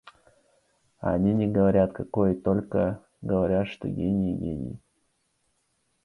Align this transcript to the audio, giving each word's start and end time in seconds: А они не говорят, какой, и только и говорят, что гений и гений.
А 0.97 1.13
они 1.13 1.31
не 1.35 1.47
говорят, 1.47 1.93
какой, 1.93 2.33
и 2.33 2.41
только 2.41 3.03
и 3.21 3.27
говорят, 3.27 3.67
что 3.67 3.87
гений 3.87 4.33
и 4.33 4.35
гений. 4.39 4.79